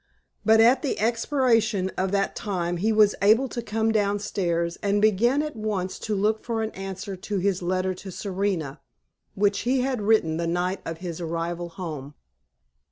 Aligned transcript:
But 0.43 0.59
at 0.59 0.81
the 0.81 0.97
expiration 0.99 1.91
of 1.95 2.09
that 2.11 2.35
time 2.35 2.77
he 2.77 2.91
was 2.91 3.13
able 3.21 3.47
to 3.49 3.61
come 3.61 3.91
down 3.91 4.17
stairs, 4.17 4.75
and 4.81 4.99
began 4.99 5.43
at 5.43 5.55
once 5.55 5.99
to 5.99 6.15
look 6.15 6.43
for 6.43 6.63
an 6.63 6.71
answer 6.71 7.15
to 7.15 7.37
his 7.37 7.61
letter 7.61 7.93
to 7.93 8.09
Serena, 8.11 8.81
which 9.35 9.59
he 9.59 9.81
had 9.81 10.01
written 10.01 10.37
the 10.37 10.47
night 10.47 10.81
of 10.87 10.97
his 11.05 11.21
arrival 11.21 11.69
home. 11.69 12.15